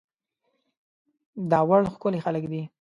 داوړ 1.51 1.81
ښکلي 1.93 2.19
خلک 2.25 2.43
دي 2.51 2.61